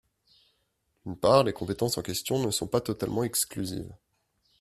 D’une 1.05 1.15
part, 1.15 1.43
les 1.43 1.53
compétences 1.53 1.99
en 1.99 2.01
question 2.01 2.39
ne 2.43 2.49
sont 2.49 2.65
pas 2.65 2.81
totalement 2.81 3.23
exclusives. 3.23 3.93